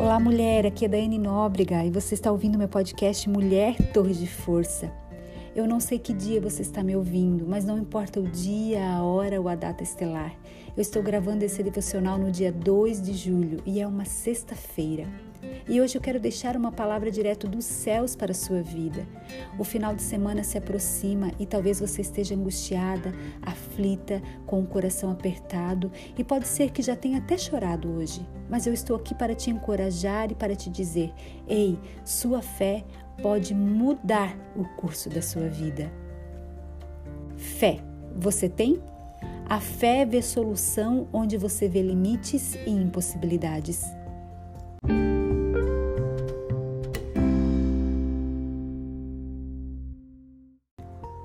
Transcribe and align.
Olá, 0.00 0.18
mulher. 0.18 0.64
Aqui 0.64 0.86
é 0.86 0.88
Daiane 0.88 1.18
Nóbrega 1.18 1.84
e 1.84 1.90
você 1.90 2.14
está 2.14 2.32
ouvindo 2.32 2.56
meu 2.56 2.68
podcast 2.68 3.28
Mulher 3.28 3.76
Torre 3.92 4.14
de 4.14 4.26
Força. 4.26 4.90
Eu 5.54 5.68
não 5.68 5.78
sei 5.78 5.98
que 5.98 6.14
dia 6.14 6.40
você 6.40 6.62
está 6.62 6.82
me 6.82 6.96
ouvindo, 6.96 7.46
mas 7.46 7.66
não 7.66 7.76
importa 7.76 8.18
o 8.18 8.26
dia, 8.26 8.82
a 8.82 9.02
hora 9.02 9.38
ou 9.38 9.46
a 9.46 9.54
data 9.54 9.82
estelar. 9.82 10.34
Eu 10.74 10.80
estou 10.80 11.02
gravando 11.02 11.44
esse 11.44 11.62
devocional 11.62 12.16
no 12.16 12.30
dia 12.30 12.50
2 12.50 13.02
de 13.02 13.12
julho 13.12 13.62
e 13.66 13.78
é 13.78 13.86
uma 13.86 14.06
sexta-feira. 14.06 15.06
E 15.68 15.80
hoje 15.80 15.96
eu 15.96 16.00
quero 16.00 16.18
deixar 16.18 16.56
uma 16.56 16.72
palavra 16.72 17.10
direto 17.10 17.46
dos 17.46 17.64
céus 17.64 18.16
para 18.16 18.32
a 18.32 18.34
sua 18.34 18.62
vida. 18.62 19.06
O 19.58 19.64
final 19.64 19.94
de 19.94 20.02
semana 20.02 20.42
se 20.42 20.58
aproxima 20.58 21.30
e 21.38 21.46
talvez 21.46 21.80
você 21.80 22.00
esteja 22.02 22.34
angustiada, 22.34 23.12
aflita, 23.42 24.20
com 24.46 24.60
o 24.60 24.66
coração 24.66 25.10
apertado 25.10 25.90
e 26.18 26.24
pode 26.24 26.48
ser 26.48 26.70
que 26.70 26.82
já 26.82 26.96
tenha 26.96 27.18
até 27.18 27.38
chorado 27.38 27.90
hoje. 27.90 28.26
Mas 28.48 28.66
eu 28.66 28.74
estou 28.74 28.96
aqui 28.96 29.14
para 29.14 29.34
te 29.34 29.50
encorajar 29.50 30.30
e 30.30 30.34
para 30.34 30.56
te 30.56 30.68
dizer: 30.68 31.12
ei, 31.46 31.78
sua 32.04 32.42
fé 32.42 32.84
pode 33.22 33.54
mudar 33.54 34.36
o 34.56 34.64
curso 34.76 35.08
da 35.08 35.22
sua 35.22 35.48
vida. 35.48 35.90
Fé, 37.36 37.78
você 38.16 38.48
tem? 38.48 38.82
A 39.48 39.60
fé 39.60 40.04
vê 40.04 40.22
solução 40.22 41.08
onde 41.12 41.36
você 41.36 41.68
vê 41.68 41.82
limites 41.82 42.54
e 42.66 42.70
impossibilidades. 42.70 43.82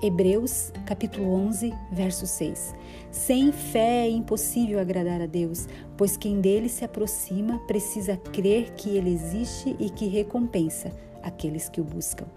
Hebreus, 0.06 0.72
capítulo 0.86 1.34
11, 1.34 1.74
verso 1.92 2.28
6. 2.28 2.76
Sem 3.10 3.52
fé 3.52 4.06
é 4.06 4.10
impossível 4.10 4.80
agradar 4.80 5.20
a 5.20 5.26
Deus, 5.26 5.68
pois 5.98 6.16
quem 6.16 6.40
dele 6.40 6.70
se 6.70 6.86
aproxima 6.86 7.58
precisa 7.66 8.16
crer 8.16 8.74
que 8.74 8.96
ele 8.96 9.12
existe 9.12 9.76
e 9.80 9.90
que 9.90 10.06
recompensa 10.06 10.92
aqueles 11.24 11.70
que 11.70 11.82
o 11.82 11.84
buscam. 11.84 12.28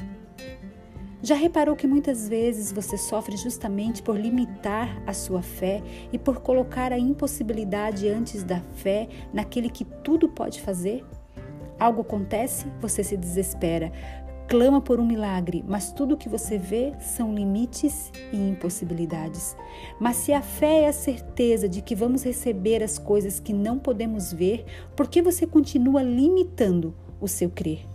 Já 1.22 1.34
reparou 1.34 1.76
que 1.76 1.86
muitas 1.86 2.26
vezes 2.26 2.72
você 2.72 2.96
sofre 2.96 3.36
justamente 3.36 4.02
por 4.02 4.18
limitar 4.18 5.02
a 5.06 5.12
sua 5.12 5.42
fé 5.42 5.82
e 6.10 6.18
por 6.18 6.40
colocar 6.40 6.90
a 6.90 6.98
impossibilidade 6.98 8.08
antes 8.08 8.42
da 8.42 8.60
fé 8.76 9.08
naquele 9.30 9.68
que 9.68 9.84
tudo 9.84 10.26
pode 10.26 10.62
fazer? 10.62 11.04
Algo 11.78 12.00
acontece, 12.00 12.66
você 12.80 13.04
se 13.04 13.16
desespera, 13.16 13.92
clama 14.48 14.80
por 14.80 14.98
um 14.98 15.06
milagre, 15.06 15.62
mas 15.68 15.92
tudo 15.92 16.14
o 16.14 16.16
que 16.16 16.28
você 16.28 16.56
vê 16.56 16.94
são 16.98 17.34
limites 17.34 18.10
e 18.32 18.36
impossibilidades. 18.36 19.54
Mas 20.00 20.16
se 20.16 20.32
a 20.32 20.40
fé 20.40 20.84
é 20.84 20.88
a 20.88 20.92
certeza 20.92 21.68
de 21.68 21.82
que 21.82 21.94
vamos 21.94 22.24
receber 22.24 22.82
as 22.82 22.98
coisas 22.98 23.38
que 23.38 23.52
não 23.52 23.78
podemos 23.78 24.32
ver, 24.32 24.64
por 24.96 25.06
que 25.08 25.20
você 25.20 25.46
continua 25.46 26.02
limitando 26.02 26.94
o 27.20 27.28
seu 27.28 27.50
crer? 27.50 27.86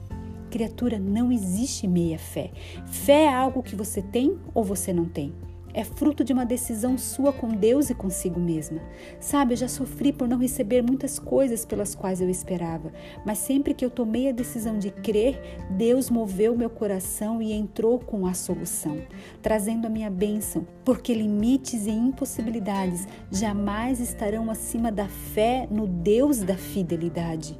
Criatura, 0.51 0.99
não 0.99 1.31
existe 1.31 1.87
meia 1.87 2.19
fé. 2.19 2.51
Fé 2.85 3.23
é 3.23 3.33
algo 3.33 3.63
que 3.63 3.75
você 3.75 4.03
tem 4.03 4.37
ou 4.53 4.63
você 4.63 4.93
não 4.93 5.05
tem 5.05 5.33
é 5.73 5.83
fruto 5.83 6.23
de 6.23 6.31
uma 6.31 6.45
decisão 6.45 6.97
sua 6.97 7.33
com 7.33 7.49
Deus 7.49 7.89
e 7.89 7.95
consigo 7.95 8.39
mesma. 8.39 8.81
Sabe, 9.19 9.53
eu 9.53 9.57
já 9.57 9.67
sofri 9.67 10.13
por 10.13 10.27
não 10.27 10.37
receber 10.37 10.81
muitas 10.81 11.17
coisas 11.17 11.65
pelas 11.65 11.95
quais 11.95 12.21
eu 12.21 12.29
esperava, 12.29 12.91
mas 13.25 13.39
sempre 13.39 13.73
que 13.73 13.83
eu 13.83 13.89
tomei 13.89 14.29
a 14.29 14.33
decisão 14.33 14.77
de 14.77 14.91
crer, 14.91 15.39
Deus 15.71 16.09
moveu 16.09 16.55
meu 16.55 16.69
coração 16.69 17.41
e 17.41 17.51
entrou 17.51 17.99
com 17.99 18.25
a 18.25 18.33
solução, 18.33 18.97
trazendo 19.41 19.87
a 19.87 19.89
minha 19.89 20.09
bênção, 20.09 20.67
porque 20.85 21.13
limites 21.13 21.85
e 21.85 21.91
impossibilidades 21.91 23.07
jamais 23.31 23.99
estarão 23.99 24.51
acima 24.51 24.91
da 24.91 25.07
fé 25.07 25.67
no 25.71 25.87
Deus 25.87 26.39
da 26.39 26.55
fidelidade. 26.55 27.57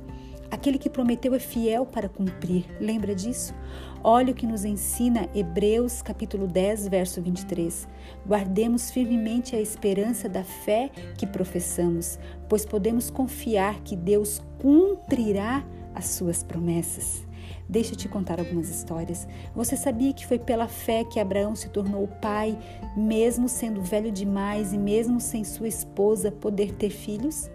Aquele 0.53 0.77
que 0.77 0.87
prometeu 0.87 1.33
é 1.33 1.39
fiel 1.39 1.83
para 1.83 2.07
cumprir. 2.07 2.67
Lembra 2.79 3.15
disso? 3.15 3.55
Olha 4.03 4.31
o 4.31 4.35
que 4.35 4.45
nos 4.45 4.63
ensina 4.63 5.27
Hebreus 5.33 6.03
capítulo 6.03 6.45
10, 6.45 6.89
verso 6.89 7.19
23. 7.23 7.87
Guardemos 8.23 8.92
firmemente 8.92 9.55
a 9.55 9.59
esperança 9.59 10.30
da 10.30 10.43
fé 10.43 10.92
que 11.17 11.25
professamos, 11.25 12.19
pois 12.47 12.67
podemos 12.67 13.09
confiar 13.09 13.81
que 13.81 13.95
Deus 13.95 14.43
cumprirá 14.61 15.65
as 15.95 16.09
suas 16.09 16.43
promessas. 16.43 17.25
Deixa 17.67 17.93
eu 17.93 17.97
te 17.97 18.08
contar 18.08 18.39
algumas 18.39 18.69
histórias. 18.69 19.27
Você 19.55 19.75
sabia 19.75 20.13
que 20.13 20.27
foi 20.27 20.37
pela 20.37 20.67
fé 20.67 21.03
que 21.03 21.19
Abraão 21.19 21.55
se 21.55 21.69
tornou 21.69 22.08
pai, 22.21 22.55
mesmo 22.95 23.49
sendo 23.49 23.81
velho 23.81 24.11
demais 24.11 24.71
e 24.71 24.77
mesmo 24.77 25.19
sem 25.19 25.43
sua 25.43 25.67
esposa 25.67 26.31
poder 26.31 26.73
ter 26.73 26.92
filhos? 26.92 27.49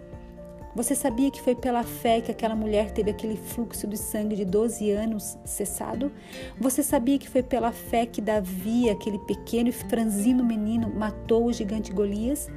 Você 0.75 0.93
sabia 0.93 1.31
que 1.31 1.41
foi 1.41 1.55
pela 1.55 1.83
fé 1.83 2.21
que 2.21 2.31
aquela 2.31 2.55
mulher 2.55 2.91
teve 2.91 3.09
aquele 3.09 3.35
fluxo 3.35 3.87
de 3.87 3.97
sangue 3.97 4.35
de 4.35 4.45
12 4.45 4.91
anos 4.91 5.37
cessado? 5.43 6.11
Você 6.59 6.83
sabia 6.83 7.17
que 7.17 7.27
foi 7.27 7.41
pela 7.41 7.71
fé 7.71 8.05
que 8.05 8.21
Davi, 8.21 8.89
aquele 8.89 9.17
pequeno 9.19 9.69
e 9.69 9.71
franzino 9.71 10.43
menino, 10.43 10.93
matou 10.93 11.45
o 11.45 11.53
gigante 11.53 11.91
Golias? 11.91 12.47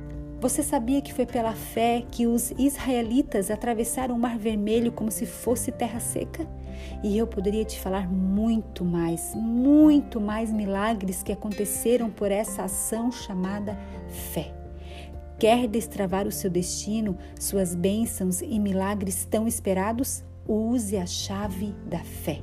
Você 0.42 0.62
sabia 0.62 1.00
que 1.00 1.14
foi 1.14 1.24
pela 1.24 1.52
fé 1.52 2.04
que 2.10 2.26
os 2.26 2.50
israelitas 2.58 3.50
atravessaram 3.50 4.16
o 4.16 4.18
Mar 4.18 4.36
Vermelho 4.36 4.92
como 4.92 5.10
se 5.10 5.24
fosse 5.24 5.70
terra 5.70 6.00
seca? 6.00 6.46
E 7.02 7.16
eu 7.16 7.26
poderia 7.26 7.64
te 7.64 7.80
falar 7.80 8.12
muito 8.12 8.84
mais, 8.84 9.34
muito 9.36 10.20
mais 10.20 10.52
milagres 10.52 11.22
que 11.22 11.32
aconteceram 11.32 12.10
por 12.10 12.30
essa 12.30 12.64
ação 12.64 13.10
chamada 13.10 13.78
fé. 14.32 14.61
Quer 15.42 15.66
destravar 15.66 16.28
o 16.28 16.30
seu 16.30 16.48
destino, 16.48 17.18
suas 17.36 17.74
bênçãos 17.74 18.40
e 18.40 18.60
milagres 18.60 19.26
tão 19.28 19.48
esperados? 19.48 20.22
Use 20.46 20.96
a 20.96 21.04
chave 21.04 21.74
da 21.84 21.98
fé. 21.98 22.40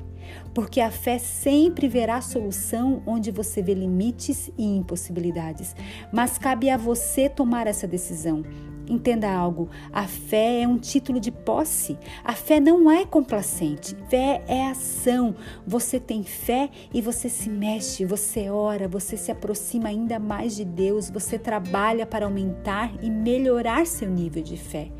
Porque 0.52 0.82
a 0.82 0.90
fé 0.90 1.18
sempre 1.18 1.88
verá 1.88 2.20
solução 2.20 3.02
onde 3.06 3.30
você 3.30 3.62
vê 3.62 3.72
limites 3.72 4.50
e 4.58 4.66
impossibilidades. 4.76 5.74
Mas 6.12 6.36
cabe 6.36 6.68
a 6.68 6.76
você 6.76 7.26
tomar 7.26 7.66
essa 7.66 7.86
decisão. 7.86 8.44
Entenda 8.90 9.32
algo: 9.32 9.70
a 9.92 10.02
fé 10.08 10.62
é 10.62 10.68
um 10.68 10.76
título 10.76 11.20
de 11.20 11.30
posse. 11.30 11.96
A 12.24 12.32
fé 12.32 12.58
não 12.58 12.90
é 12.90 13.06
complacente. 13.06 13.96
Fé 14.08 14.42
é 14.48 14.66
ação. 14.66 15.36
Você 15.64 16.00
tem 16.00 16.24
fé 16.24 16.68
e 16.92 17.00
você 17.00 17.28
se 17.28 17.48
mexe, 17.48 18.04
você 18.04 18.50
ora, 18.50 18.88
você 18.88 19.16
se 19.16 19.30
aproxima 19.30 19.88
ainda 19.88 20.18
mais 20.18 20.56
de 20.56 20.64
Deus, 20.64 21.08
você 21.08 21.38
trabalha 21.38 22.04
para 22.04 22.24
aumentar 22.24 22.92
e 23.00 23.08
melhorar 23.08 23.86
seu 23.86 24.10
nível 24.10 24.42
de 24.42 24.56
fé. 24.56 24.90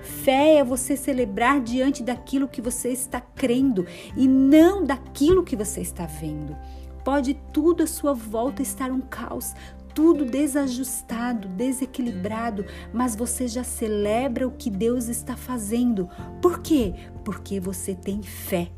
Fé 0.00 0.58
é 0.58 0.64
você 0.64 0.96
celebrar 0.96 1.60
diante 1.60 2.04
daquilo 2.04 2.46
que 2.46 2.62
você 2.62 2.90
está 2.90 3.20
crendo 3.20 3.84
e 4.16 4.28
não 4.28 4.84
daquilo 4.84 5.42
que 5.42 5.56
você 5.56 5.80
está 5.80 6.06
vendo. 6.06 6.56
Pode 7.04 7.34
tudo 7.52 7.82
à 7.82 7.86
sua 7.86 8.12
volta 8.12 8.62
estar 8.62 8.90
um 8.90 9.00
caos, 9.00 9.54
tudo 9.94 10.24
desajustado, 10.24 11.48
desequilibrado, 11.48 12.64
mas 12.92 13.14
você 13.14 13.46
já 13.46 13.64
celebra 13.64 14.46
o 14.46 14.52
que 14.52 14.70
Deus 14.70 15.08
está 15.08 15.36
fazendo. 15.36 16.08
Por 16.40 16.60
quê? 16.60 16.94
Porque 17.24 17.60
você 17.60 17.94
tem 17.94 18.22
fé. 18.22 18.70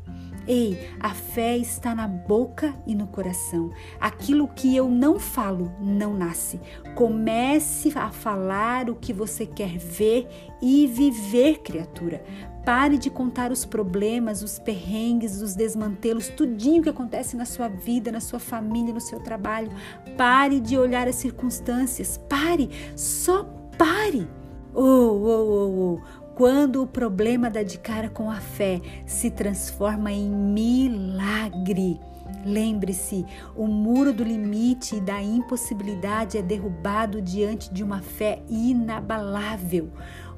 Ei, 0.45 0.89
a 0.99 1.11
fé 1.11 1.57
está 1.57 1.95
na 1.95 2.07
boca 2.07 2.75
e 2.85 2.93
no 2.93 3.07
coração. 3.07 3.71
Aquilo 3.99 4.47
que 4.47 4.75
eu 4.75 4.89
não 4.89 5.17
falo 5.17 5.71
não 5.79 6.13
nasce. 6.13 6.59
Comece 6.95 7.91
a 7.97 8.11
falar 8.11 8.89
o 8.89 8.95
que 8.95 9.13
você 9.13 9.45
quer 9.45 9.77
ver 9.77 10.27
e 10.61 10.85
viver, 10.85 11.59
criatura. 11.59 12.23
Pare 12.65 12.97
de 12.97 13.09
contar 13.09 13.51
os 13.51 13.65
problemas, 13.65 14.41
os 14.41 14.59
perrengues, 14.59 15.41
os 15.41 15.53
desmantelos, 15.53 16.29
tudinho 16.29 16.81
que 16.81 16.89
acontece 16.89 17.35
na 17.35 17.45
sua 17.45 17.67
vida, 17.67 18.11
na 18.11 18.21
sua 18.21 18.39
família, 18.39 18.93
no 18.93 19.01
seu 19.01 19.19
trabalho. 19.19 19.71
Pare 20.17 20.59
de 20.59 20.77
olhar 20.77 21.07
as 21.07 21.15
circunstâncias. 21.15 22.17
Pare, 22.29 22.69
só 22.95 23.43
pare. 23.77 24.27
Oh, 24.73 24.81
oh, 24.81 25.27
oh, 25.27 25.99
oh. 25.99 26.22
Quando 26.35 26.81
o 26.81 26.87
problema 26.87 27.47
dá 27.47 27.61
de 27.61 27.77
cara 27.77 28.09
com 28.09 28.31
a 28.31 28.41
fé, 28.41 28.81
se 29.05 29.29
transforma 29.29 30.11
em 30.11 30.27
milagre. 30.27 31.99
Lembre-se, 32.43 33.23
o 33.55 33.67
muro 33.67 34.11
do 34.11 34.23
limite 34.23 34.95
e 34.95 34.99
da 34.99 35.21
impossibilidade 35.21 36.37
é 36.37 36.41
derrubado 36.41 37.21
diante 37.21 37.71
de 37.71 37.83
uma 37.83 38.01
fé 38.01 38.41
inabalável. 38.49 39.91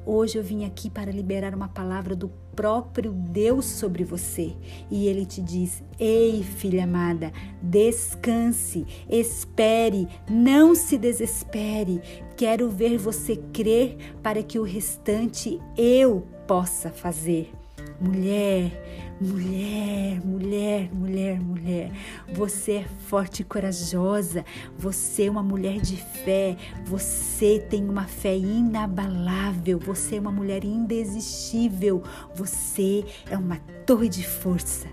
Hoje 0.08 0.38
eu 0.38 0.42
vim 0.44 0.64
aqui 0.64 0.88
para 0.88 1.10
liberar 1.10 1.52
uma 1.52 1.66
palavra 1.66 2.14
do 2.14 2.28
próprio 2.54 3.10
Deus 3.10 3.64
sobre 3.64 4.04
você. 4.04 4.54
E 4.88 5.08
ele 5.08 5.26
te 5.26 5.42
diz: 5.42 5.82
Ei, 5.98 6.44
filha 6.44 6.84
amada, 6.84 7.32
descanse, 7.60 8.86
espere, 9.10 10.06
não 10.30 10.76
se 10.76 10.96
desespere. 10.96 12.00
Quero 12.36 12.70
ver 12.70 12.96
você 12.98 13.34
crer 13.52 14.14
para 14.22 14.44
que 14.44 14.60
o 14.60 14.62
restante 14.62 15.60
eu 15.76 16.24
possa 16.46 16.88
fazer. 16.88 17.52
Mulher, 18.00 19.05
Mulher, 19.18 20.20
mulher, 20.22 20.94
mulher, 20.94 21.40
mulher, 21.40 21.90
você 22.34 22.72
é 22.72 22.84
forte 23.08 23.40
e 23.40 23.44
corajosa, 23.44 24.44
você 24.76 25.24
é 25.24 25.30
uma 25.30 25.42
mulher 25.42 25.80
de 25.80 25.96
fé, 25.96 26.54
você 26.84 27.58
tem 27.58 27.88
uma 27.88 28.04
fé 28.04 28.36
inabalável, 28.36 29.78
você 29.78 30.16
é 30.16 30.20
uma 30.20 30.32
mulher 30.32 30.64
indesistível, 30.64 32.02
você 32.34 33.06
é 33.30 33.38
uma 33.38 33.56
torre 33.86 34.10
de 34.10 34.26
força. 34.26 34.86